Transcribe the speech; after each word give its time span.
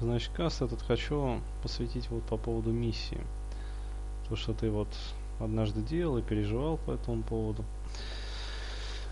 Значит, 0.00 0.30
каст 0.34 0.60
этот 0.60 0.82
хочу 0.82 1.40
посвятить 1.62 2.10
вот 2.10 2.22
по 2.24 2.36
поводу 2.36 2.70
миссии. 2.70 3.20
То, 4.28 4.36
что 4.36 4.52
ты 4.52 4.70
вот 4.70 4.88
однажды 5.40 5.80
делал 5.80 6.18
и 6.18 6.22
переживал 6.22 6.76
по 6.76 6.92
этому 6.92 7.22
поводу. 7.22 7.64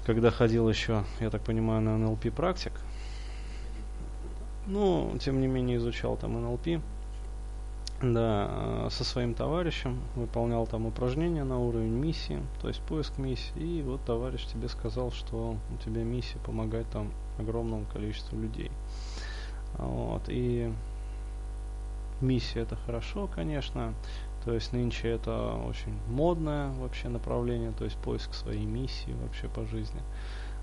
Когда 0.04 0.30
ходил 0.30 0.68
еще, 0.68 1.04
я 1.20 1.30
так 1.30 1.42
понимаю, 1.42 1.80
на 1.80 1.96
НЛП 1.96 2.30
практик. 2.34 2.72
Ну, 4.66 5.16
тем 5.20 5.40
не 5.40 5.46
менее, 5.46 5.78
изучал 5.78 6.16
там 6.16 6.34
НЛП. 6.34 6.82
Да, 8.02 8.50
э, 8.50 8.88
со 8.90 9.04
своим 9.04 9.32
товарищем 9.32 9.98
выполнял 10.14 10.66
там 10.66 10.84
упражнения 10.84 11.44
на 11.44 11.58
уровень 11.58 11.92
миссии, 11.92 12.42
то 12.60 12.68
есть 12.68 12.80
поиск 12.80 13.16
миссии. 13.16 13.78
И 13.78 13.82
вот 13.82 14.04
товарищ 14.04 14.44
тебе 14.44 14.68
сказал, 14.68 15.10
что 15.10 15.56
у 15.72 15.82
тебя 15.82 16.02
миссия 16.02 16.38
помогать 16.44 16.90
там 16.90 17.12
огромному 17.38 17.86
количеству 17.90 18.38
людей. 18.38 18.70
Вот, 19.78 20.22
и 20.28 20.72
миссия 22.20 22.60
это 22.60 22.76
хорошо, 22.76 23.28
конечно. 23.34 23.94
То 24.44 24.52
есть 24.52 24.72
нынче 24.72 25.08
это 25.08 25.54
очень 25.66 25.98
модное 26.08 26.70
вообще 26.72 27.08
направление, 27.08 27.72
то 27.72 27.84
есть 27.84 27.96
поиск 27.96 28.34
своей 28.34 28.66
миссии 28.66 29.14
вообще 29.22 29.48
по 29.48 29.64
жизни. 29.64 30.00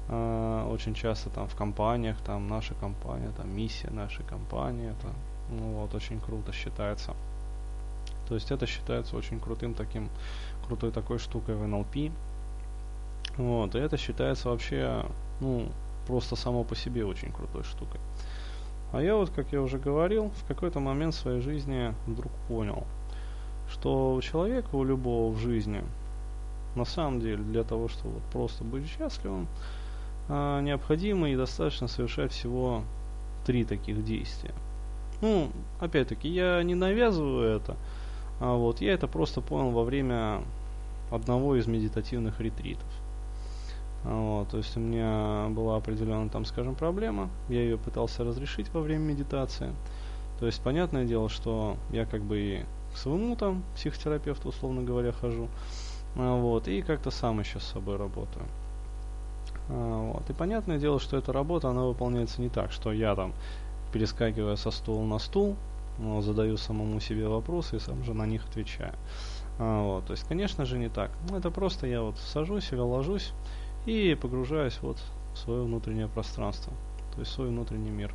Uh, 0.07 0.69
очень 0.71 0.93
часто 0.93 1.29
там 1.29 1.47
в 1.47 1.55
компаниях, 1.55 2.17
там 2.25 2.47
наша 2.47 2.73
компания, 2.73 3.31
там 3.37 3.55
миссия 3.55 3.89
нашей 3.91 4.25
компании, 4.25 4.89
это 4.89 5.07
ну, 5.49 5.73
вот, 5.73 5.93
очень 5.93 6.19
круто 6.19 6.51
считается. 6.51 7.13
То 8.27 8.35
есть 8.35 8.51
это 8.51 8.65
считается 8.65 9.15
очень 9.15 9.39
крутым 9.39 9.73
таким, 9.73 10.09
крутой 10.65 10.91
такой 10.91 11.19
штукой 11.19 11.55
в 11.55 11.63
NLP. 11.63 12.11
Вот, 13.37 13.75
и 13.75 13.79
это 13.79 13.97
считается 13.97 14.49
вообще, 14.49 15.05
ну, 15.39 15.69
просто 16.07 16.35
само 16.35 16.63
по 16.63 16.75
себе 16.75 17.05
очень 17.05 17.31
крутой 17.31 17.63
штукой. 17.63 17.99
А 18.91 19.01
я 19.01 19.15
вот, 19.15 19.29
как 19.29 19.51
я 19.51 19.61
уже 19.61 19.77
говорил, 19.77 20.31
в 20.35 20.47
какой-то 20.47 20.79
момент 20.79 21.15
своей 21.15 21.39
жизни 21.39 21.93
вдруг 22.07 22.31
понял, 22.47 22.85
что 23.69 24.13
у 24.13 24.21
человека, 24.21 24.75
у 24.75 24.83
любого 24.83 25.31
в 25.31 25.39
жизни, 25.39 25.81
на 26.75 26.83
самом 26.83 27.21
деле, 27.21 27.37
для 27.37 27.63
того, 27.63 27.87
чтобы 27.87 28.15
вот 28.15 28.23
просто 28.33 28.63
быть 28.63 28.85
счастливым, 28.87 29.47
а, 30.27 30.61
необходимо 30.61 31.29
и 31.29 31.37
достаточно 31.37 31.87
совершать 31.87 32.33
всего 32.33 32.83
три 33.45 33.63
таких 33.63 34.03
действия. 34.03 34.53
Ну, 35.21 35.49
опять-таки, 35.79 36.27
я 36.27 36.61
не 36.63 36.75
навязываю 36.75 37.57
это, 37.57 37.77
а 38.41 38.55
вот 38.55 38.81
я 38.81 38.93
это 38.93 39.07
просто 39.07 39.39
понял 39.39 39.71
во 39.71 39.83
время 39.83 40.41
одного 41.11 41.55
из 41.55 41.67
медитативных 41.67 42.41
ретритов. 42.41 42.87
Вот, 44.03 44.49
то 44.49 44.57
есть 44.57 44.75
у 44.77 44.79
меня 44.79 45.47
была 45.49 45.77
определенная 45.77 46.29
там, 46.29 46.45
скажем, 46.45 46.73
проблема, 46.73 47.29
я 47.49 47.61
ее 47.61 47.77
пытался 47.77 48.23
разрешить 48.23 48.73
во 48.73 48.81
время 48.81 49.03
медитации. 49.03 49.73
То 50.39 50.47
есть 50.47 50.61
понятное 50.61 51.05
дело, 51.05 51.29
что 51.29 51.77
я 51.91 52.05
как 52.05 52.23
бы 52.23 52.39
и 52.39 52.65
к 52.93 52.97
своему 52.97 53.35
там 53.35 53.63
психотерапевту, 53.75 54.49
условно 54.49 54.81
говоря, 54.81 55.11
хожу, 55.11 55.49
а, 56.15 56.35
вот, 56.35 56.67
и 56.67 56.81
как-то 56.81 57.11
сам 57.11 57.39
еще 57.39 57.59
с 57.59 57.63
собой 57.63 57.97
работаю. 57.97 58.45
А, 59.69 60.13
вот, 60.13 60.29
и 60.29 60.33
понятное 60.33 60.79
дело, 60.79 60.99
что 60.99 61.15
эта 61.15 61.31
работа, 61.31 61.69
она 61.69 61.83
выполняется 61.83 62.41
не 62.41 62.49
так, 62.49 62.71
что 62.71 62.91
я 62.91 63.15
там 63.15 63.33
перескакивая 63.93 64.55
со 64.55 64.71
стула 64.71 65.03
на 65.03 65.19
стул, 65.19 65.55
но 65.99 66.21
задаю 66.21 66.57
самому 66.57 66.99
себе 66.99 67.27
вопросы 67.27 67.75
и 67.75 67.79
сам 67.79 68.03
же 68.03 68.13
на 68.13 68.25
них 68.25 68.43
отвечаю. 68.47 68.95
А, 69.59 69.83
вот, 69.83 70.05
то 70.07 70.13
есть, 70.13 70.27
конечно 70.27 70.65
же, 70.65 70.79
не 70.79 70.89
так. 70.89 71.11
Ну, 71.29 71.37
это 71.37 71.51
просто 71.51 71.85
я 71.85 72.01
вот 72.01 72.17
сажусь 72.17 72.71
или 72.71 72.79
ложусь 72.79 73.33
и 73.85 74.15
погружаюсь 74.19 74.77
вот 74.81 74.97
в 75.33 75.37
свое 75.37 75.63
внутреннее 75.63 76.07
пространство, 76.07 76.73
то 77.13 77.19
есть 77.19 77.31
свой 77.31 77.49
внутренний 77.49 77.89
мир. 77.89 78.13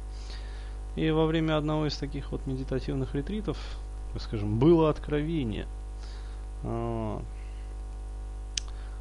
И 0.96 1.10
во 1.10 1.26
время 1.26 1.56
одного 1.56 1.86
из 1.86 1.96
таких 1.96 2.32
вот 2.32 2.46
медитативных 2.46 3.14
ретритов, 3.14 3.58
скажем, 4.18 4.58
было 4.58 4.88
откровение, 4.88 5.66
а, 6.62 7.22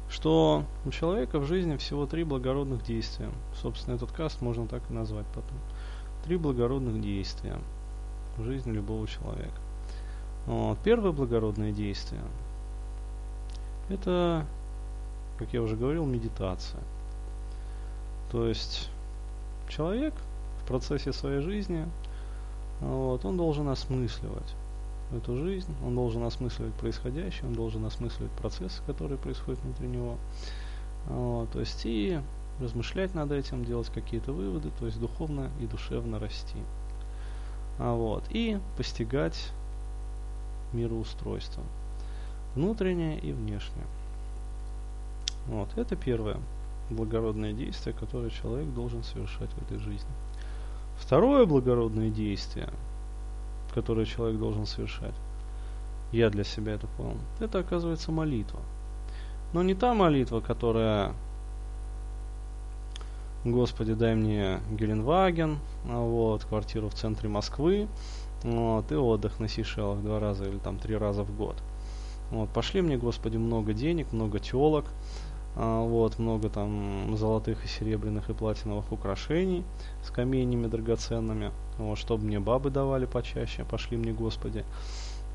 что 0.08 0.64
у 0.84 0.90
человека 0.90 1.38
в 1.38 1.46
жизни 1.46 1.76
всего 1.76 2.06
три 2.06 2.24
благородных 2.24 2.84
действия. 2.84 3.30
Собственно, 3.60 3.94
этот 3.96 4.12
каст 4.12 4.40
можно 4.40 4.66
так 4.66 4.82
и 4.90 4.92
назвать 4.92 5.26
потом. 5.28 5.58
Три 6.24 6.36
благородных 6.36 7.00
действия 7.00 7.58
в 8.36 8.44
жизни 8.44 8.72
любого 8.72 9.06
человека. 9.06 9.56
Первое 10.84 11.10
благородное 11.10 11.72
действие– 11.72 12.20
это, 13.88 14.46
как 15.38 15.52
я 15.52 15.62
уже 15.62 15.76
говорил, 15.76 16.04
медитация. 16.04 16.80
То 18.30 18.46
есть 18.46 18.90
человек 19.68 20.14
в 20.62 20.66
процессе 20.66 21.12
своей 21.12 21.40
жизни, 21.40 21.86
вот, 22.80 23.24
он 23.24 23.36
должен 23.36 23.68
осмысливать 23.68 24.54
эту 25.14 25.36
жизнь, 25.36 25.72
он 25.84 25.94
должен 25.94 26.24
осмысливать 26.24 26.74
происходящее, 26.74 27.46
он 27.46 27.54
должен 27.54 27.84
осмысливать 27.84 28.32
процессы, 28.32 28.82
которые 28.86 29.18
происходят 29.18 29.60
внутри 29.60 29.88
него. 29.88 30.16
Вот, 31.08 31.50
то 31.52 31.60
есть 31.60 31.82
и 31.84 32.20
размышлять 32.60 33.14
над 33.14 33.30
этим, 33.32 33.64
делать 33.64 33.88
какие-то 33.88 34.32
выводы, 34.32 34.70
то 34.78 34.86
есть 34.86 34.98
духовно 34.98 35.50
и 35.60 35.66
душевно 35.66 36.18
расти. 36.18 36.58
А 37.78 37.94
вот, 37.94 38.24
и 38.30 38.58
постигать 38.76 39.52
мироустройство. 40.72 41.62
Внутреннее 42.54 43.18
и 43.20 43.32
внешнее. 43.32 43.86
Вот, 45.48 45.68
это 45.76 45.96
первое 45.96 46.38
благородное 46.90 47.52
действие, 47.52 47.94
которое 47.94 48.30
человек 48.30 48.72
должен 48.72 49.02
совершать 49.02 49.50
в 49.50 49.62
этой 49.62 49.78
жизни. 49.78 50.10
Второе 50.98 51.46
благородное 51.46 52.10
действие, 52.10 52.68
которое 53.74 54.06
человек 54.06 54.38
должен 54.38 54.66
совершать, 54.66 55.14
я 56.12 56.30
для 56.30 56.44
себя 56.44 56.74
это 56.74 56.86
понял, 56.86 57.18
это 57.40 57.58
оказывается 57.58 58.12
молитва. 58.12 58.60
Но 59.52 59.62
не 59.62 59.74
та 59.74 59.94
молитва, 59.94 60.40
которая 60.40 61.12
Господи, 63.44 63.94
дай 63.94 64.16
мне 64.16 64.58
Геленваген, 64.72 65.58
вот, 65.84 66.44
квартиру 66.44 66.88
в 66.88 66.94
центре 66.94 67.28
Москвы, 67.28 67.86
вот, 68.42 68.90
и 68.90 68.96
отдых 68.96 69.38
на 69.38 69.48
Сейшелах 69.48 70.02
два 70.02 70.18
раза 70.18 70.44
или 70.46 70.58
там 70.58 70.78
три 70.78 70.96
раза 70.96 71.22
в 71.22 71.36
год. 71.36 71.56
Вот, 72.32 72.48
пошли 72.48 72.82
мне, 72.82 72.96
Господи, 72.96 73.36
много 73.36 73.72
денег, 73.72 74.12
много 74.12 74.40
телок, 74.40 74.86
а, 74.86 75.25
вот, 75.56 76.18
много 76.18 76.50
там 76.50 77.16
золотых 77.16 77.64
и 77.64 77.68
серебряных 77.68 78.28
и 78.28 78.34
платиновых 78.34 78.92
украшений 78.92 79.64
с 80.04 80.10
каменями 80.10 80.66
драгоценными, 80.66 81.50
вот, 81.78 81.98
чтобы 81.98 82.24
мне 82.24 82.38
бабы 82.38 82.70
давали 82.70 83.06
почаще, 83.06 83.64
пошли 83.64 83.96
мне, 83.96 84.12
Господи, 84.12 84.64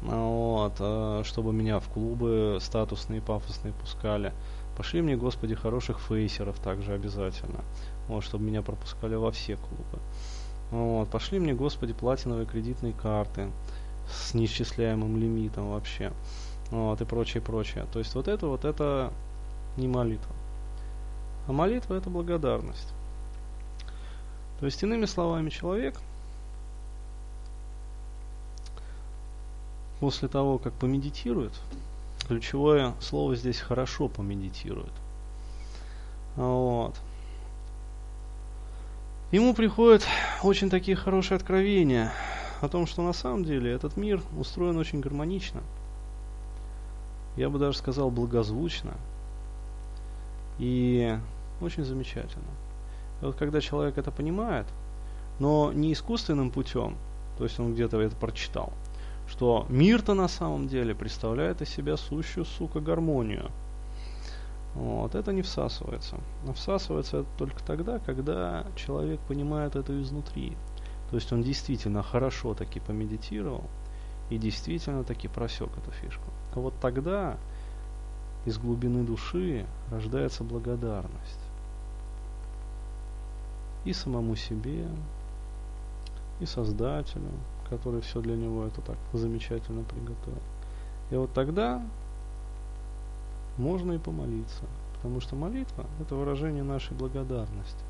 а, 0.04 0.28
вот, 0.28 0.74
а, 0.80 1.24
чтобы 1.24 1.54
меня 1.54 1.80
в 1.80 1.90
клубы 1.90 2.60
статусные, 2.62 3.20
пафосные 3.20 3.74
пускали, 3.74 4.32
пошли 4.78 5.02
мне, 5.02 5.16
Господи, 5.16 5.56
хороших 5.56 6.00
фейсеров 6.00 6.60
также 6.60 6.94
обязательно, 6.94 7.62
вот, 8.08 8.24
чтобы 8.24 8.44
меня 8.44 8.62
пропускали 8.62 9.16
во 9.16 9.32
все 9.32 9.56
клубы. 9.56 10.00
Вот, 10.70 11.10
пошли 11.10 11.40
мне, 11.40 11.54
Господи, 11.54 11.94
платиновые 11.94 12.46
кредитные 12.46 12.94
карты 12.94 13.50
с 14.08 14.34
неисчисляемым 14.36 15.18
лимитом 15.18 15.72
вообще. 15.72 16.12
Вот, 16.70 17.02
и 17.02 17.06
прочее, 17.06 17.42
прочее. 17.42 17.86
То 17.92 18.00
есть 18.00 18.16
вот 18.16 18.28
это 18.28 18.48
вот 18.48 18.66
это 18.66 19.12
не 19.78 19.88
молитва. 19.88 20.36
А 21.48 21.52
молитва 21.52 21.96
это 21.96 22.10
благодарность. 22.10 22.94
То 24.60 24.66
есть, 24.66 24.82
иными 24.84 25.06
словами, 25.06 25.50
человек 25.50 26.00
после 30.00 30.28
того, 30.28 30.58
как 30.58 30.74
помедитирует, 30.74 31.54
ключевое 32.28 32.94
слово 33.00 33.36
здесь 33.36 33.60
хорошо 33.60 34.08
помедитирует. 34.08 34.94
Вот 36.36 36.96
ему 39.32 39.54
приходят 39.54 40.06
очень 40.44 40.70
такие 40.70 40.96
хорошие 40.96 41.38
откровения 41.38 42.12
о 42.62 42.68
том, 42.68 42.86
что 42.86 43.02
на 43.02 43.14
самом 43.14 43.44
деле 43.44 43.72
этот 43.72 43.98
мир 43.98 44.22
устроен 44.38 44.78
очень 44.78 45.00
гармонично. 45.00 45.62
Я 47.38 47.50
бы 47.50 47.58
даже 47.58 47.78
сказал 47.78 48.12
благозвучно. 48.12 48.94
И 50.62 51.18
очень 51.60 51.84
замечательно. 51.84 52.46
И 53.22 53.26
вот 53.26 53.36
когда 53.36 53.60
человек 53.60 53.98
это 53.98 54.12
понимает, 54.12 54.68
но 55.40 55.74
не 55.74 55.92
искусственным 55.92 56.52
путем, 56.52 56.96
то 57.38 57.44
есть 57.44 57.60
он 57.60 57.74
где-то 57.74 58.00
это 58.00 58.16
прочитал, 58.16 58.72
что 59.28 59.66
мир-то 59.68 60.14
на 60.14 60.30
самом 60.30 60.70
деле 60.70 60.96
представляет 60.96 61.62
из 61.62 61.68
себя 61.68 61.98
сущую, 61.98 62.46
сука, 62.46 62.80
гармонию– 62.80 63.52
вот, 64.74 65.16
это 65.16 65.34
не 65.34 65.42
всасывается. 65.42 66.18
Но 66.46 66.54
всасывается 66.54 67.20
это 67.20 67.30
только 67.38 67.64
тогда, 67.64 68.00
когда 68.00 68.66
человек 68.76 69.20
понимает 69.22 69.76
это 69.76 70.00
изнутри. 70.02 70.56
То 71.10 71.18
есть 71.18 71.32
он 71.34 71.44
действительно 71.44 72.04
хорошо 72.04 72.54
таки 72.54 72.80
помедитировал 72.80 73.66
и 74.30 74.38
действительно 74.38 75.04
таки 75.04 75.28
просек 75.28 75.70
эту 75.78 75.92
фишку. 75.92 76.24
А 76.56 76.60
вот 76.60 76.74
тогда 76.80 77.38
из 78.46 78.58
глубины 78.58 79.04
души 79.04 79.66
рождается 79.90 80.44
благодарность. 80.44 81.40
И 83.86 83.94
самому 83.94 84.36
себе, 84.36 84.88
и 86.40 86.46
Создателю, 86.46 87.32
который 87.70 88.02
все 88.02 88.22
для 88.22 88.36
него 88.36 88.66
это 88.66 88.82
так 88.82 88.98
замечательно 89.14 89.84
приготовил. 89.84 90.42
И 91.12 91.16
вот 91.16 91.34
тогда 91.34 91.82
можно 93.58 93.94
и 93.94 93.98
помолиться. 93.98 94.64
Потому 94.96 95.20
что 95.20 95.36
молитва– 95.36 95.86
это 96.00 96.16
выражение 96.16 96.64
нашей 96.64 96.96
благодарности. 96.96 97.84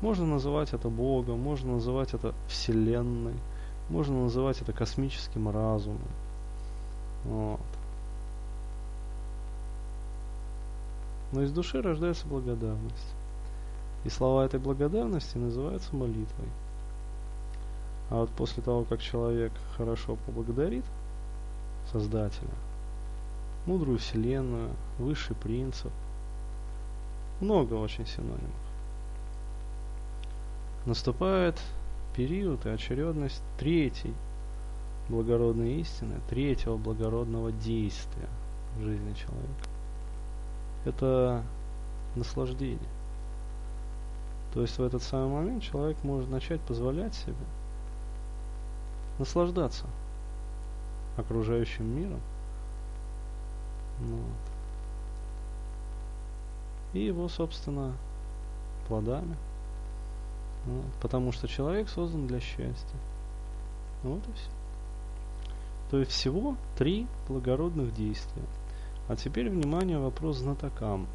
Можно 0.00 0.26
называть 0.26 0.72
это 0.72 0.88
Богом, 0.88 1.38
можно 1.38 1.74
называть 1.74 2.12
это 2.12 2.34
Вселенной, 2.48 3.34
можно 3.88 4.22
называть 4.22 4.60
это 4.60 4.72
космическим 4.72 5.48
разумом. 5.48 6.00
Вот. 7.24 7.60
Но 11.32 11.42
из 11.42 11.52
души 11.52 11.82
рождается 11.82 12.26
благодарность. 12.26 13.14
И 14.04 14.08
слова 14.08 14.44
этой 14.44 14.60
благодарности 14.60 15.38
называются 15.38 15.94
молитвой. 15.96 16.48
А 18.10 18.16
вот 18.20 18.30
после 18.30 18.62
того, 18.62 18.84
как 18.84 19.00
человек 19.00 19.52
хорошо 19.76 20.16
поблагодарит 20.26 20.84
Создателя, 21.90 22.48
мудрую 23.66 23.98
вселенную, 23.98 24.70
высший 24.98 25.36
принцип, 25.36 25.92
много 27.40 27.74
очень 27.74 28.06
синонимов, 28.06 28.40
наступает 30.86 31.60
период 32.16 32.64
и 32.66 32.70
очередность 32.70 33.42
третьей 33.58 34.14
благородной 35.08 35.80
истины, 35.80 36.20
третьего 36.28 36.76
благородного 36.76 37.52
действия 37.52 38.28
в 38.78 38.82
жизни 38.82 39.12
человека. 39.14 39.73
Это 40.84 41.42
наслаждение. 42.16 42.78
То 44.52 44.62
есть 44.62 44.78
в 44.78 44.82
этот 44.82 45.02
самый 45.02 45.28
момент 45.28 45.62
человек 45.62 45.96
может 46.04 46.30
начать 46.30 46.60
позволять 46.60 47.14
себе 47.14 47.34
наслаждаться 49.18 49.86
окружающим 51.16 51.86
миром. 51.86 52.20
Вот. 54.00 54.20
И 56.94 57.00
его, 57.00 57.28
собственно, 57.28 57.92
плодами. 58.88 59.36
Вот. 60.66 60.86
Потому 61.00 61.32
что 61.32 61.48
человек 61.48 61.88
создан 61.88 62.26
для 62.26 62.40
счастья. 62.40 62.98
Вот 64.02 64.20
и 64.28 64.32
все. 64.32 64.50
То 65.90 65.98
есть 65.98 66.12
всего 66.12 66.56
три 66.76 67.06
благородных 67.28 67.94
действия. 67.94 68.42
А 69.08 69.16
теперь, 69.16 69.50
внимание, 69.50 69.98
вопрос 69.98 70.38
знатокам. 70.38 71.06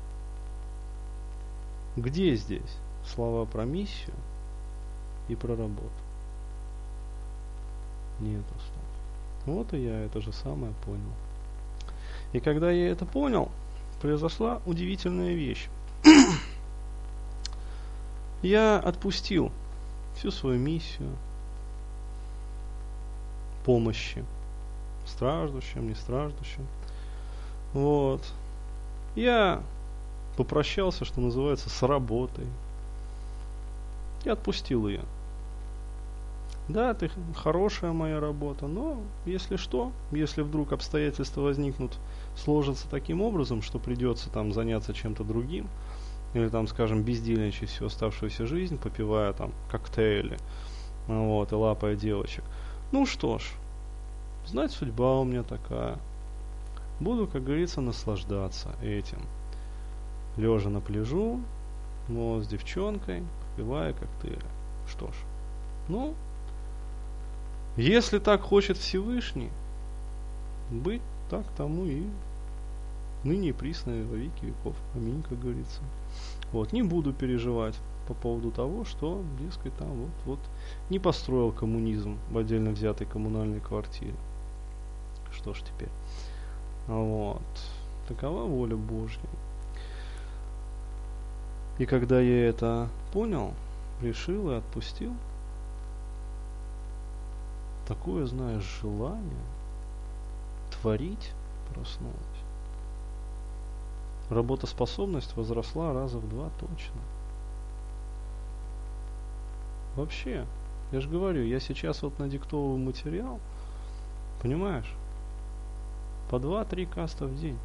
Где 1.96 2.36
здесь 2.36 2.78
слова 3.06 3.46
про 3.46 3.66
миссию 3.66 4.16
и 5.28 5.36
про 5.36 5.56
работу? 5.56 5.90
Нету 8.20 8.44
слов. 8.48 9.46
Вот 9.46 9.74
и 9.74 9.84
я 9.84 10.02
это 10.02 10.22
же 10.22 10.32
самое 10.32 10.74
понял. 10.86 11.14
И 12.32 12.40
когда 12.40 12.70
я 12.70 12.90
это 12.90 13.06
понял, 13.06 13.50
произошла 14.02 14.62
удивительная 14.66 15.34
вещь. 15.34 15.68
я 18.44 18.78
отпустил 18.78 19.52
всю 20.16 20.30
свою 20.30 20.60
миссию 20.60 21.10
помощи 23.66 24.24
страждущим, 25.06 25.88
не 25.88 25.96
страждущим. 25.96 26.68
Вот. 27.74 28.22
Я 29.16 29.62
попрощался, 30.38 31.06
что 31.06 31.22
называется, 31.22 31.70
с 31.70 31.84
работой. 31.84 32.46
И 34.26 34.30
отпустил 34.30 34.88
ее. 34.88 35.02
Да, 36.70 36.92
это 36.92 37.10
хорошая 37.36 37.94
моя 37.94 38.20
работа, 38.20 38.68
но 38.68 39.02
если 39.26 39.56
что, 39.56 39.92
если 40.12 40.44
вдруг 40.44 40.72
обстоятельства 40.72 41.42
возникнут, 41.42 41.98
сложатся 42.38 42.88
таким 42.88 43.22
образом, 43.22 43.64
что 43.64 43.80
придется 43.80 44.30
там 44.30 44.54
заняться 44.54 44.94
чем-то 44.94 45.24
другим, 45.24 45.68
или 46.36 46.48
там, 46.48 46.68
скажем, 46.68 47.02
бездельничать 47.02 47.70
всю 47.70 47.88
оставшуюся 47.88 48.46
жизнь, 48.46 48.78
попивая 48.78 49.34
там 49.34 49.52
коктейли, 49.72 50.38
вот, 51.08 51.52
и 51.52 51.56
лапая 51.56 51.96
девочек. 51.96 52.44
Ну 52.92 53.08
что 53.08 53.40
ж, 53.40 53.44
знать 54.46 54.72
судьба 54.72 55.20
у 55.20 55.24
меня 55.24 55.42
такая. 55.42 55.98
Буду, 57.00 57.28
как 57.28 57.44
говорится, 57.44 57.82
наслаждаться 57.82 58.76
этим. 58.82 59.20
Лежа 60.38 60.70
на 60.70 60.82
пляжу, 60.82 61.40
вот, 62.08 62.44
с 62.44 62.48
девчонкой, 62.48 63.24
попивая 63.42 63.94
коктейли. 63.94 64.46
Что 64.88 65.08
ж, 65.08 65.16
ну, 65.88 66.16
если 67.78 68.20
так 68.20 68.42
хочет 68.42 68.78
Всевышний, 68.78 69.50
быть 70.72 71.02
так 71.30 71.46
тому 71.56 71.86
и 71.86 72.04
ныне 73.24 73.50
и 73.50 73.54
присно 73.54 73.94
во 73.94 74.16
веки 74.16 74.46
веков. 74.46 74.76
Аминь, 74.96 75.24
как 75.24 75.40
говорится. 75.40 75.82
Вот, 76.52 76.74
не 76.74 76.84
буду 76.84 77.14
переживать 77.14 77.76
по 78.08 78.14
поводу 78.14 78.52
того, 78.52 78.86
что, 78.86 79.22
дескать, 79.40 79.76
там 79.78 79.90
вот, 79.90 80.10
вот 80.26 80.40
не 80.90 81.00
построил 81.00 81.52
коммунизм 81.52 82.18
в 82.32 82.38
отдельно 82.38 82.72
взятой 82.72 83.06
коммунальной 83.06 83.60
квартире. 83.60 84.16
Что 85.32 85.54
ж 85.54 85.60
теперь? 85.60 85.90
Вот. 86.90 87.42
Такова 88.08 88.46
воля 88.46 88.76
Божья. 88.76 89.20
И 91.78 91.86
когда 91.86 92.20
я 92.20 92.50
это 92.50 92.90
понял, 93.14 93.54
решил 94.02 94.52
и 94.52 94.56
отпустил, 94.56 95.14
такое, 97.88 98.26
знаешь, 98.26 98.80
желание 98.82 99.46
творить 100.72 101.32
проснулось. 101.74 102.16
Работоспособность 104.32 105.36
возросла 105.38 105.94
раза 105.94 106.18
в 106.18 106.28
два 106.28 106.50
точно. 106.60 107.02
Вообще, 109.96 110.46
я 110.92 111.02
же 111.02 111.10
говорю, 111.10 111.44
я 111.44 111.60
сейчас 111.60 112.02
вот 112.02 112.18
надиктовываю 112.18 112.78
материал, 112.78 113.40
понимаешь? 114.42 114.92
По 116.30 116.36
2-3 116.36 116.86
каста 116.94 117.26
в 117.26 117.36
день. 117.36 117.58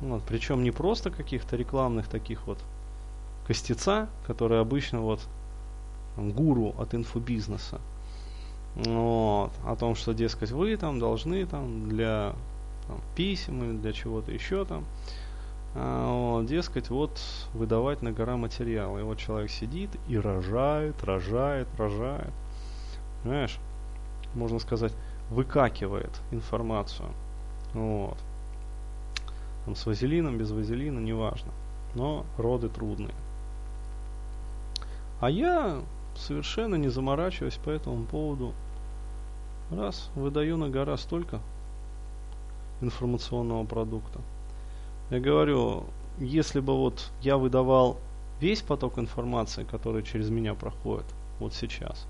Вот, 0.00 0.22
причем 0.28 0.62
не 0.62 0.70
просто 0.70 1.10
каких-то 1.10 1.56
рекламных 1.56 2.08
таких 2.08 2.46
вот 2.46 2.58
костеца, 3.46 4.08
которые 4.26 4.60
обычно 4.60 5.00
вот 5.00 5.20
гуру 6.16 6.74
от 6.78 6.94
инфобизнеса. 6.94 7.80
Вот, 8.76 9.50
о 9.64 9.76
том, 9.76 9.94
что, 9.94 10.12
дескать, 10.12 10.52
вы 10.52 10.76
там 10.76 10.98
должны 10.98 11.46
там 11.46 11.88
для 11.88 12.34
там, 12.86 13.00
писем 13.16 13.64
или 13.64 13.76
для 13.76 13.92
чего-то 13.92 14.30
еще 14.30 14.64
там, 14.64 14.84
а, 15.74 16.36
вот, 16.36 16.46
дескать, 16.46 16.90
вот 16.90 17.20
выдавать 17.54 18.02
на 18.02 18.12
гора 18.12 18.36
материалы. 18.36 19.00
И 19.00 19.02
вот 19.02 19.18
человек 19.18 19.50
сидит 19.50 19.90
и 20.08 20.18
рожает, 20.18 21.02
рожает, 21.02 21.68
рожает. 21.76 22.32
Понимаешь? 23.22 23.58
Можно 24.34 24.58
сказать, 24.58 24.92
выкакивает 25.30 26.20
информацию. 26.30 27.08
Вот. 27.74 28.18
Там 29.64 29.74
с 29.74 29.84
вазелином, 29.86 30.38
без 30.38 30.50
вазелина, 30.50 30.98
неважно. 30.98 31.52
Но 31.94 32.24
роды 32.36 32.68
трудные. 32.68 33.14
А 35.20 35.30
я 35.30 35.82
совершенно 36.14 36.76
не 36.76 36.88
заморачиваюсь 36.88 37.56
по 37.56 37.70
этому 37.70 38.04
поводу. 38.04 38.52
Раз, 39.70 40.10
выдаю 40.14 40.56
на 40.56 40.70
гора 40.70 40.96
столько 40.96 41.40
информационного 42.80 43.64
продукта. 43.64 44.20
Я 45.10 45.20
говорю, 45.20 45.84
если 46.18 46.60
бы 46.60 46.76
вот 46.76 47.10
я 47.22 47.36
выдавал 47.36 47.98
весь 48.40 48.62
поток 48.62 48.98
информации, 48.98 49.64
который 49.64 50.02
через 50.02 50.30
меня 50.30 50.54
проходит, 50.54 51.06
вот 51.40 51.54
сейчас, 51.54 52.06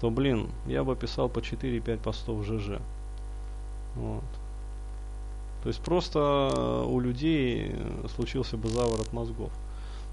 то, 0.00 0.10
блин, 0.10 0.50
я 0.66 0.84
бы 0.84 0.96
писал 0.96 1.28
по 1.28 1.38
4-5 1.38 1.98
постов 1.98 2.44
ЖЖ. 2.44 2.80
Вот. 3.94 4.24
То 5.62 5.68
есть 5.68 5.80
просто 5.80 6.50
э, 6.52 6.84
у 6.88 6.98
людей 6.98 7.70
э, 7.72 8.06
случился 8.14 8.56
бы 8.56 8.68
заворот 8.68 9.12
мозгов. 9.12 9.52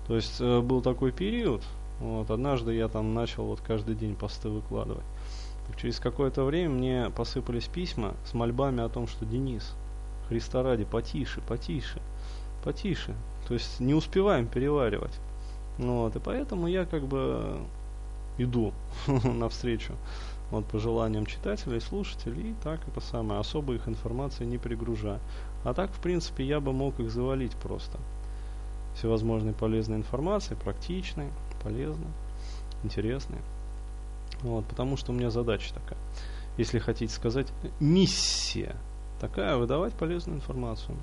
То 0.08 0.16
есть 0.16 0.40
э, 0.40 0.60
был 0.62 0.82
такой 0.82 1.12
период, 1.12 1.64
вот, 2.00 2.30
однажды 2.30 2.76
я 2.76 2.88
там 2.88 3.14
начал 3.14 3.46
вот 3.46 3.60
каждый 3.62 3.96
день 3.96 4.16
посты 4.16 4.50
выкладывать. 4.50 5.04
Через 5.80 6.00
какое-то 6.00 6.44
время 6.44 6.70
мне 6.70 7.10
посыпались 7.16 7.66
письма 7.66 8.14
с 8.26 8.34
мольбами 8.34 8.84
о 8.84 8.90
том, 8.90 9.08
что 9.08 9.26
Денис, 9.26 9.74
Христа 10.28 10.64
ради, 10.64 10.84
потише, 10.84 11.42
потише, 11.42 12.00
потише. 12.64 13.16
То 13.48 13.54
есть 13.54 13.80
не 13.80 13.94
успеваем 13.94 14.48
переваривать. 14.48 15.20
Вот, 15.78 16.16
и 16.16 16.20
поэтому 16.20 16.68
я 16.68 16.86
как 16.86 17.04
бы 17.04 17.60
иду 18.38 18.74
навстречу 19.08 19.94
вот, 20.52 20.66
пожеланиям 20.66 21.26
читателей, 21.26 21.80
слушателей, 21.80 22.52
и 22.52 22.56
так 22.64 22.80
это 22.88 23.02
самое, 23.02 23.40
особо 23.40 23.74
их 23.74 23.88
информации 23.88 24.46
не 24.46 24.58
перегружая. 24.58 25.20
А 25.64 25.74
так, 25.74 25.92
в 25.92 26.00
принципе, 26.00 26.44
я 26.44 26.60
бы 26.60 26.74
мог 26.74 27.00
их 27.00 27.12
завалить 27.12 27.56
просто. 27.56 28.00
Всевозможной 28.96 29.54
полезной 29.54 29.98
информацией, 29.98 30.58
практичной, 30.62 31.30
полезной, 31.64 32.12
интересной. 32.84 33.40
Вот, 34.42 34.66
потому 34.66 34.98
что 34.98 35.12
у 35.12 35.16
меня 35.16 35.30
задача 35.30 35.74
такая. 35.74 36.00
Если 36.58 36.80
хотите 36.80 37.14
сказать, 37.14 37.48
миссия 37.80 38.76
такая, 39.20 39.58
выдавать 39.58 39.94
полезную 39.94 40.38
информацию. 40.38 40.98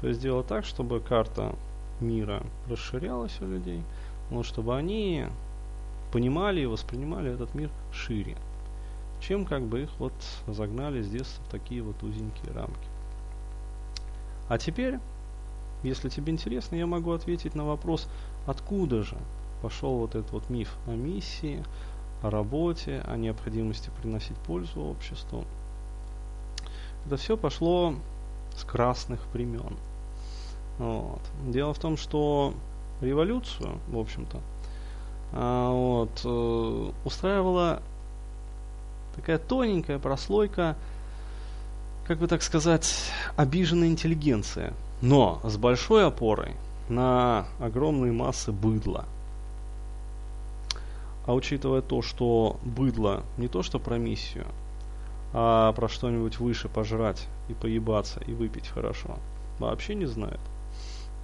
То 0.00 0.08
есть 0.08 0.20
сделать 0.20 0.46
так, 0.46 0.64
чтобы 0.64 1.00
карта 1.00 1.54
мира 2.00 2.42
расширялась 2.68 3.40
у 3.40 3.46
людей, 3.46 3.82
но 4.30 4.42
чтобы 4.42 4.76
они 4.76 5.26
понимали 6.12 6.60
и 6.60 6.66
воспринимали 6.66 7.32
этот 7.32 7.54
мир 7.54 7.70
шире, 7.92 8.36
чем 9.20 9.44
как 9.44 9.62
бы 9.62 9.82
их 9.82 9.90
вот 9.98 10.12
загнали 10.46 11.02
с 11.02 11.08
детства 11.08 11.42
в 11.44 11.50
такие 11.50 11.82
вот 11.82 12.02
узенькие 12.02 12.52
рамки. 12.52 12.88
А 14.48 14.58
теперь, 14.58 14.98
если 15.82 16.08
тебе 16.08 16.32
интересно, 16.32 16.76
я 16.76 16.86
могу 16.86 17.12
ответить 17.12 17.54
на 17.54 17.64
вопрос, 17.64 18.08
откуда 18.46 19.02
же 19.02 19.16
пошел 19.62 19.98
вот 19.98 20.14
этот 20.14 20.30
вот 20.32 20.50
миф 20.50 20.74
о 20.86 20.92
миссии, 20.92 21.62
о 22.22 22.30
работе, 22.30 23.02
о 23.06 23.16
необходимости 23.16 23.90
приносить 24.00 24.36
пользу 24.38 24.80
обществу. 24.80 25.44
Это 27.06 27.16
все 27.16 27.36
пошло 27.36 27.94
с 28.56 28.64
красных 28.64 29.20
времен. 29.32 29.76
Вот. 30.78 31.20
Дело 31.46 31.74
в 31.74 31.78
том, 31.78 31.96
что 31.96 32.54
революцию, 33.00 33.78
в 33.88 33.98
общем-то, 33.98 34.40
а, 35.32 35.70
вот, 35.72 36.20
э, 36.24 36.92
устраивала 37.04 37.82
такая 39.18 39.38
тоненькая 39.38 39.98
прослойка, 39.98 40.76
как 42.06 42.18
бы 42.18 42.26
так 42.26 42.42
сказать, 42.42 43.10
обиженная 43.36 43.88
интеллигенция, 43.88 44.72
но 45.02 45.40
с 45.44 45.56
большой 45.56 46.06
опорой 46.06 46.52
на 46.88 47.46
огромные 47.60 48.12
массы 48.12 48.50
быдла– 48.52 49.04
а 51.28 51.34
учитывая 51.34 51.82
то, 51.82 52.00
что 52.00 52.58
быдло 52.64 53.22
не 53.36 53.48
то 53.48 53.62
что 53.62 53.78
про 53.78 53.98
миссию, 53.98 54.46
а 55.34 55.74
про 55.74 55.86
что-нибудь 55.86 56.40
выше 56.40 56.70
пожрать 56.70 57.28
и 57.50 57.52
поебаться 57.52 58.18
и 58.26 58.32
выпить 58.32 58.66
хорошо, 58.66 59.18
вообще 59.58 59.94
не 59.94 60.06
знает. 60.06 60.40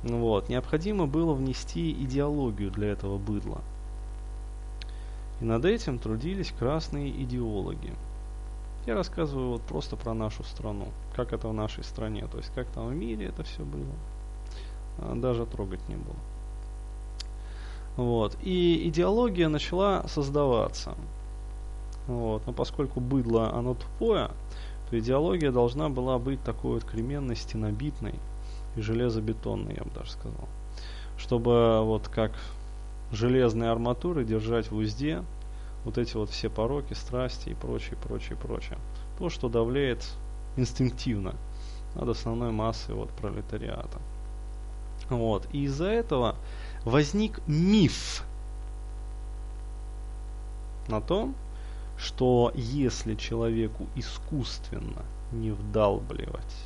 Вот. 0.03 0.51
Необходимо 0.51 1.07
было 1.07 1.33
внести 1.33 1.91
идеологию 1.91 2.71
для 2.71 2.89
этого 2.89 3.17
быдла. 3.17 3.63
И 5.45 5.47
над 5.47 5.67
этим 5.67 5.99
трудились 5.99 6.55
красные 6.59 7.11
идеологи. 7.23 7.93
Я 8.87 8.95
рассказываю 8.95 9.51
вот 9.51 9.61
просто 9.61 9.95
про 9.95 10.15
нашу 10.15 10.43
страну, 10.43 10.89
как 11.15 11.35
это 11.35 11.49
в 11.49 11.53
нашей 11.53 11.85
стране, 11.85 12.27
то 12.33 12.39
есть 12.39 12.51
как 12.55 12.67
там 12.69 12.89
в 12.89 12.95
мире 12.95 13.27
это 13.27 13.43
все 13.43 13.63
было. 13.63 13.93
А, 14.97 15.15
даже 15.15 15.45
трогать 15.45 15.87
не 15.87 15.97
было. 15.97 16.17
Вот. 17.99 18.39
И 18.43 18.89
идеология 18.89 19.51
начала 19.51 20.09
создаваться. 20.09 20.95
Вот. 22.07 22.47
Но 22.47 22.55
поскольку 22.55 23.01
быдло, 23.01 23.53
оно 23.53 23.75
тупое, 23.75 24.31
то 24.89 24.99
идеология 24.99 25.53
должна 25.53 25.91
была 25.91 26.19
быть 26.19 26.43
такой 26.43 26.77
вот 26.77 26.85
кременной, 26.85 27.37
стенобитной 27.37 28.15
и 28.77 28.81
железобетонной, 28.81 29.75
я 29.75 29.85
бы 29.85 29.91
даже 29.91 30.13
сказал. 30.13 30.49
Чтобы 31.19 31.83
вот 31.85 32.09
как 32.09 32.33
железные 33.13 33.71
арматуры 33.71 34.25
держать 34.25 34.71
в 34.71 34.77
узде 34.77 35.23
вот 35.85 35.99
эти 35.99 36.17
вот 36.17 36.31
все 36.31 36.49
пороки, 36.49 36.95
страсти 36.95 37.51
и 37.51 37.55
прочее, 37.55 37.97
прочее, 38.03 38.37
прочее. 38.37 38.79
То, 39.19 39.29
что 39.29 39.49
давляет 39.49 40.05
инстинктивно 40.57 41.35
над 41.95 42.09
основной 42.09 42.51
массой 42.51 42.95
вот 42.95 43.11
пролетариата. 43.11 43.99
Вот. 45.11 45.47
И 45.53 45.65
из-за 45.65 45.87
этого 45.87 46.37
возник 46.85 47.41
миф 47.47 48.25
на 50.89 51.01
том, 51.01 51.35
что 51.97 52.53
если 52.55 53.15
человеку 53.15 53.87
искусственно 53.95 55.03
не 55.33 55.51
вдалбливать 55.51 56.57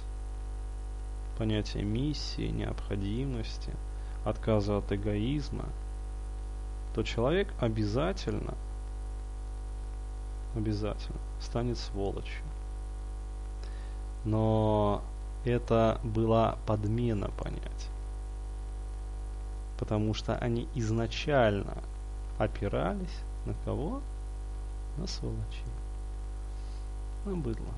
понятие 1.36 1.84
миссии, 1.84 2.48
необходимости, 2.48 3.72
отказа 4.24 4.78
от 4.78 4.92
эгоизма, 4.92 5.66
то 6.94 7.02
человек 7.02 7.52
обязательно, 7.60 8.54
обязательно 10.54 11.18
станет 11.40 11.78
сволочью. 11.78 12.44
Но 14.24 15.02
это 15.44 16.00
была 16.02 16.58
подмена 16.66 17.30
понятия 17.30 17.88
потому 19.78 20.12
что 20.12 20.36
они 20.36 20.68
изначально 20.74 21.78
опирались 22.38 23.22
на 23.46 23.54
кого? 23.64 24.02
На 24.98 25.06
сволочи. 25.06 25.62
На 27.24 27.36
быдло. 27.36 27.72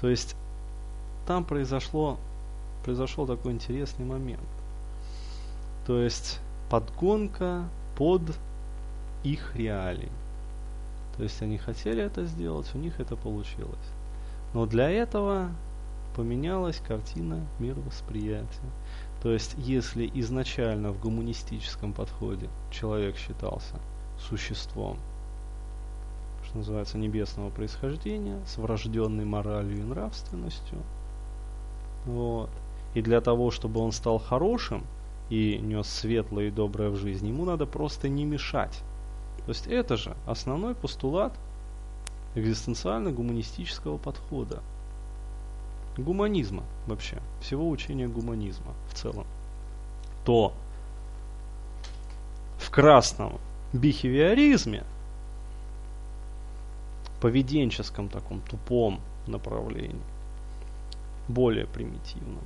То 0.00 0.08
есть 0.08 0.36
там 1.26 1.44
произошло, 1.44 2.18
произошел 2.84 3.26
такой 3.26 3.52
интересный 3.52 4.04
момент. 4.04 4.40
То 5.86 5.98
есть 6.00 6.38
подгонка 6.70 7.64
под 7.96 8.22
их 9.24 9.56
реалии. 9.56 10.12
То 11.18 11.24
есть 11.24 11.42
они 11.42 11.58
хотели 11.58 12.02
это 12.02 12.24
сделать, 12.24 12.70
у 12.74 12.78
них 12.78 13.00
это 13.00 13.16
получилось. 13.16 13.92
Но 14.54 14.66
для 14.66 14.88
этого 14.88 15.50
поменялась 16.14 16.78
картина 16.78 17.44
мировосприятия. 17.58 18.70
То 19.20 19.32
есть, 19.32 19.54
если 19.58 20.08
изначально 20.14 20.92
в 20.92 21.00
гуманистическом 21.00 21.92
подходе 21.92 22.48
человек 22.70 23.16
считался 23.16 23.80
существом, 24.18 24.98
что 26.44 26.58
называется, 26.58 26.98
небесного 26.98 27.50
происхождения, 27.50 28.40
с 28.46 28.56
врожденной 28.56 29.24
моралью 29.24 29.78
и 29.78 29.82
нравственностью, 29.82 30.78
вот, 32.06 32.50
и 32.94 33.02
для 33.02 33.20
того, 33.20 33.50
чтобы 33.50 33.80
он 33.80 33.90
стал 33.90 34.20
хорошим 34.20 34.84
и 35.30 35.58
нес 35.58 35.88
светлое 35.88 36.46
и 36.46 36.50
доброе 36.50 36.90
в 36.90 36.96
жизнь, 36.96 37.26
ему 37.26 37.44
надо 37.44 37.66
просто 37.66 38.08
не 38.08 38.24
мешать. 38.24 38.82
То 39.44 39.50
есть 39.50 39.66
это 39.66 39.96
же 39.96 40.16
основной 40.26 40.74
постулат 40.74 41.32
экзистенциально-гуманистического 42.34 43.98
подхода 43.98 44.62
гуманизма 45.96 46.64
вообще, 46.86 47.18
всего 47.40 47.68
учения 47.68 48.06
гуманизма 48.06 48.74
в 48.90 48.94
целом, 48.94 49.26
то 50.24 50.52
в 52.58 52.70
красном 52.70 53.38
бихевиоризме, 53.72 54.84
поведенческом 57.20 58.08
таком 58.08 58.40
тупом 58.42 59.00
направлении, 59.26 60.00
более 61.26 61.66
примитивном, 61.66 62.44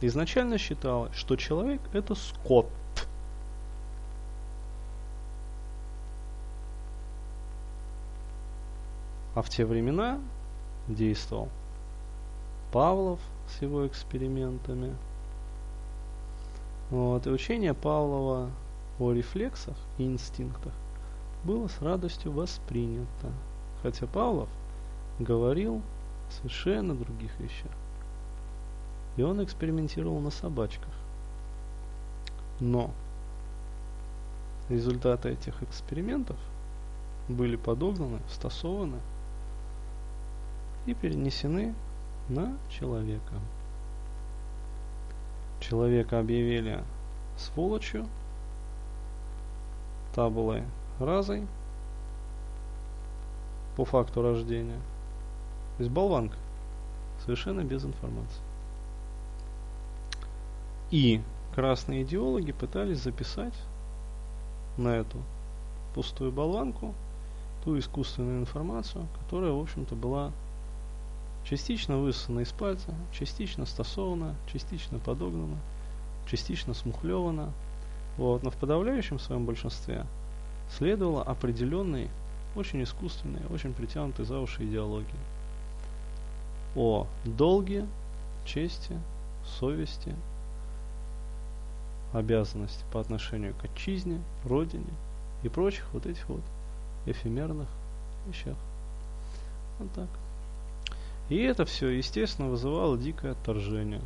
изначально 0.00 0.58
считалось, 0.58 1.14
что 1.14 1.36
человек 1.36 1.80
это 1.92 2.14
скот. 2.14 2.68
А 9.40 9.42
в 9.42 9.48
те 9.48 9.64
времена 9.64 10.20
действовал 10.86 11.48
Павлов 12.72 13.20
с 13.48 13.62
его 13.62 13.86
экспериментами. 13.86 14.94
Вот, 16.90 17.26
и 17.26 17.30
учение 17.30 17.72
Павлова 17.72 18.50
о 18.98 19.12
рефлексах 19.12 19.78
и 19.96 20.04
инстинктах 20.04 20.74
было 21.42 21.68
с 21.68 21.80
радостью 21.80 22.32
воспринято. 22.32 23.32
Хотя 23.82 24.06
Павлов 24.06 24.50
говорил 25.18 25.80
совершенно 26.28 26.94
других 26.94 27.30
вещах. 27.40 27.72
И 29.16 29.22
он 29.22 29.42
экспериментировал 29.42 30.20
на 30.20 30.30
собачках. 30.30 30.92
Но 32.60 32.90
результаты 34.68 35.30
этих 35.30 35.62
экспериментов 35.62 36.36
были 37.26 37.56
подогнаны, 37.56 38.18
стасованы 38.28 38.98
и 40.86 40.94
перенесены 40.94 41.74
на 42.28 42.56
человека. 42.70 43.34
Человека 45.60 46.18
объявили 46.18 46.82
сволочью, 47.36 48.06
табулой 50.14 50.64
разой 50.98 51.46
по 53.76 53.84
факту 53.84 54.22
рождения. 54.22 54.78
То 55.76 55.84
есть 55.84 55.92
болванка. 55.92 56.36
Совершенно 57.24 57.62
без 57.62 57.84
информации. 57.84 58.40
И 60.90 61.20
красные 61.54 62.02
идеологи 62.02 62.52
пытались 62.52 63.02
записать 63.02 63.54
на 64.76 64.88
эту 64.88 65.18
пустую 65.94 66.32
болванку 66.32 66.94
ту 67.64 67.78
искусственную 67.78 68.40
информацию, 68.40 69.06
которая, 69.22 69.52
в 69.52 69.60
общем-то, 69.60 69.94
была 69.94 70.32
частично 71.44 71.98
высосана 71.98 72.40
из 72.40 72.50
пальца, 72.50 72.94
частично 73.12 73.66
стасована, 73.66 74.34
частично 74.52 74.98
подогнана, 74.98 75.58
частично 76.26 76.74
смухлевана. 76.74 77.52
Вот. 78.16 78.42
Но 78.42 78.50
в 78.50 78.56
подавляющем 78.56 79.18
своем 79.18 79.46
большинстве 79.46 80.06
следовало 80.76 81.22
определенной 81.22 82.08
очень 82.54 82.82
искусственной, 82.82 83.42
очень 83.50 83.72
притянутой 83.72 84.24
за 84.24 84.38
уши 84.38 84.64
идеологии. 84.64 85.06
О 86.76 87.06
долге, 87.24 87.86
чести, 88.44 88.96
совести, 89.58 90.14
обязанности 92.12 92.84
по 92.92 93.00
отношению 93.00 93.54
к 93.54 93.64
отчизне, 93.64 94.20
родине 94.44 94.92
и 95.42 95.48
прочих 95.48 95.86
вот 95.92 96.06
этих 96.06 96.28
вот 96.28 96.42
эфемерных 97.06 97.68
вещах. 98.26 98.56
Вот 99.78 99.92
так. 99.92 100.08
И 101.30 101.38
это 101.38 101.64
все, 101.64 101.88
естественно, 101.88 102.48
вызывало 102.48 102.98
дикое 102.98 103.32
отторжение. 103.32 104.02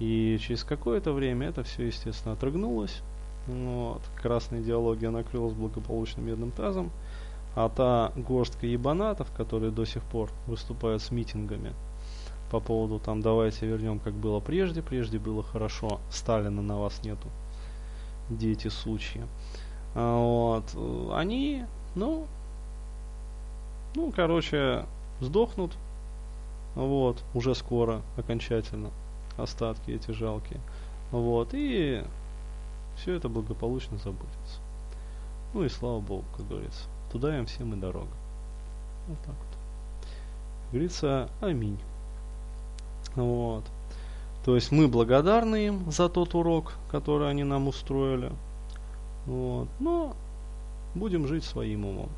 И 0.00 0.38
через 0.40 0.64
какое-то 0.64 1.12
время 1.12 1.48
это 1.48 1.62
все, 1.62 1.84
естественно, 1.84 2.34
отрыгнулось. 2.34 3.02
Вот. 3.46 4.02
Красная 4.20 4.60
идеология 4.60 5.10
накрылась 5.10 5.54
благополучным 5.54 6.26
медным 6.26 6.50
тазом. 6.50 6.90
А 7.54 7.68
та 7.68 8.12
горстка 8.16 8.66
ебанатов, 8.66 9.30
которые 9.36 9.70
до 9.70 9.84
сих 9.84 10.02
пор 10.02 10.30
выступают 10.46 11.02
с 11.02 11.10
митингами 11.12 11.72
по 12.50 12.60
поводу 12.60 12.98
там 12.98 13.20
давайте 13.20 13.66
вернем 13.66 13.98
как 13.98 14.14
было 14.14 14.40
прежде, 14.40 14.82
прежде 14.82 15.18
было 15.18 15.42
хорошо, 15.42 16.00
Сталина 16.10 16.62
на 16.62 16.78
вас 16.78 17.02
нету, 17.04 17.28
дети 18.30 18.68
сучьи. 18.68 19.22
А, 19.94 20.18
вот. 20.18 21.12
Они, 21.14 21.64
ну, 21.94 22.26
ну, 23.94 24.12
короче, 24.14 24.86
сдохнут, 25.20 25.76
вот, 26.86 27.24
уже 27.34 27.56
скоро, 27.56 28.02
окончательно, 28.16 28.90
остатки 29.36 29.90
эти 29.90 30.12
жалкие. 30.12 30.60
Вот, 31.10 31.48
и 31.52 32.04
все 32.96 33.14
это 33.14 33.28
благополучно 33.28 33.98
забудется. 33.98 34.60
Ну 35.54 35.64
и 35.64 35.68
слава 35.68 35.98
Богу, 35.98 36.24
как 36.36 36.46
говорится. 36.46 36.84
Туда 37.10 37.36
им 37.36 37.46
всем 37.46 37.74
и 37.74 37.76
дорога. 37.76 38.12
Вот 39.08 39.18
так 39.20 39.34
вот. 39.34 39.58
Как 40.62 40.70
говорится, 40.72 41.28
аминь. 41.40 41.78
Вот. 43.16 43.64
То 44.44 44.54
есть 44.54 44.70
мы 44.70 44.86
благодарны 44.86 45.66
им 45.66 45.90
за 45.90 46.08
тот 46.08 46.36
урок, 46.36 46.74
который 46.92 47.28
они 47.28 47.42
нам 47.42 47.66
устроили. 47.66 48.30
Вот. 49.26 49.68
Но 49.80 50.14
будем 50.94 51.26
жить 51.26 51.44
своим 51.44 51.86
умом. 51.86 52.10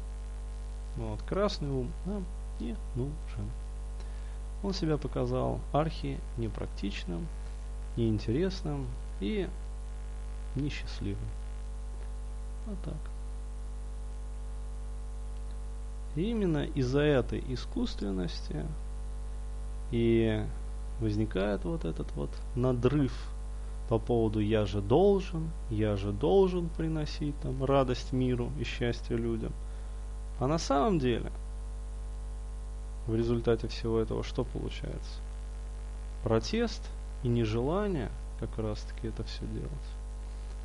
Вот. 0.97 1.23
Красный 1.23 1.71
ум 1.71 1.91
нам 2.05 2.27
не 2.59 2.77
нужен. 2.95 3.49
Он 4.63 4.75
себя 4.75 4.99
показал 4.99 5.61
архи 5.73 6.19
непрактичным, 6.37 7.27
неинтересным 7.97 8.87
и 9.21 9.49
несчастливым. 10.55 11.29
Вот 12.67 12.79
так. 12.85 12.95
И 16.17 16.31
именно 16.31 16.65
из-за 16.65 17.01
этой 17.01 17.43
искусственности 17.49 18.67
и 19.93 20.45
возникает 21.01 21.65
вот 21.65 21.85
этот 21.85 22.13
вот 22.13 22.31
надрыв 22.55 23.13
по 23.89 23.99
поводу 23.99 24.41
«я 24.41 24.67
же 24.67 24.81
должен», 24.81 25.51
«я 25.71 25.97
же 25.97 26.13
должен 26.13 26.69
приносить 26.69 27.35
там 27.41 27.65
радость 27.65 28.13
миру 28.13 28.51
и 28.61 28.65
счастье 28.65 29.17
людям». 29.17 29.53
А 30.39 30.47
на 30.47 30.59
самом 30.59 30.99
деле– 30.99 31.33
в 33.11 33.17
результате 33.17 33.67
всего 33.69 33.99
этого 33.99 34.23
что 34.23 34.45
получается? 34.45 35.21
Протест 36.23 36.81
и 37.25 37.29
нежелание 37.29 38.09
как 38.39 38.57
раз 38.59 38.81
таки 38.81 39.09
это 39.09 39.25
все 39.25 39.45
делать. 39.47 39.71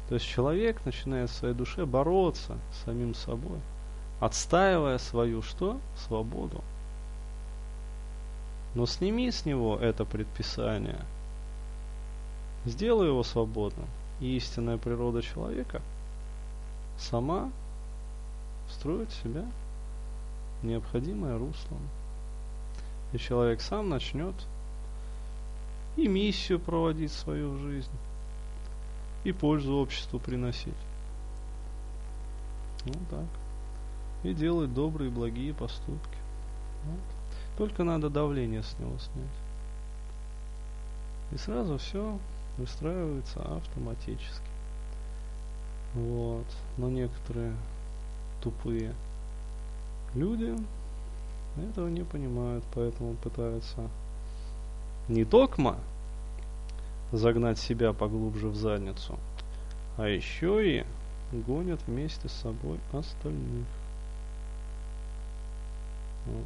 То 0.07 0.13
есть 0.13 0.27
человек 0.27 0.85
начинает 0.85 1.31
в 1.31 1.33
своей 1.33 1.55
душе 1.55 1.85
бороться 1.85 2.57
с 2.71 2.85
самим 2.85 3.15
собой, 3.15 3.59
отстаивая 4.19 4.99
свою 4.99 5.41
что? 5.41 5.79
Свободу. 5.97 6.63
Но 8.75 8.85
сними 8.85 9.31
с 9.31 9.45
него 9.45 9.77
это 9.77 10.05
предписание, 10.05 10.99
сделай 12.65 13.07
его 13.07 13.23
свободным, 13.23 13.87
и 14.19 14.35
истинная 14.37 14.77
природа 14.77 15.21
человека 15.23 15.81
сама 16.99 17.49
строит 18.69 19.11
себя 19.11 19.45
необходимое 20.61 21.37
русло 21.37 21.77
и 23.13 23.17
человек 23.17 23.61
сам 23.61 23.89
начнет 23.89 24.35
и 25.95 26.07
миссию 26.07 26.59
проводить 26.59 27.11
в 27.11 27.19
свою 27.19 27.57
жизнь, 27.57 27.91
и 29.23 29.31
пользу 29.31 29.75
обществу 29.75 30.19
приносить. 30.19 30.73
Ну 32.85 32.93
так. 33.09 33.25
И 34.23 34.33
делать 34.33 34.73
добрые, 34.73 35.09
благие 35.09 35.53
поступки. 35.53 36.17
Вот. 36.85 36.99
Только 37.57 37.83
надо 37.83 38.09
давление 38.09 38.63
с 38.63 38.77
него 38.79 38.97
снять. 38.97 39.27
И 41.31 41.37
сразу 41.37 41.77
все 41.77 42.19
выстраивается 42.57 43.41
автоматически. 43.41 44.49
Вот. 45.93 46.45
Но 46.77 46.89
некоторые 46.89 47.55
тупые 48.41 48.93
люди 50.13 50.55
этого 51.63 51.87
не 51.87 52.03
понимают, 52.03 52.63
поэтому 52.73 53.15
пытаются 53.15 53.89
не 55.07 55.23
токмо 55.25 55.77
загнать 57.11 57.59
себя 57.59 57.93
поглубже 57.93 58.47
в 58.47 58.55
задницу, 58.55 59.17
а 59.97 60.07
еще 60.07 60.79
и 60.79 60.85
гонят 61.31 61.79
вместе 61.87 62.27
с 62.27 62.33
собой 62.33 62.79
остальных. 62.91 63.65
Вот. 66.25 66.45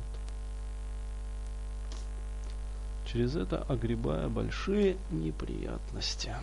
Через 3.08 3.36
это 3.36 3.63
огребая 3.63 4.28
большие 4.28 4.98
неприятности. 5.10 6.36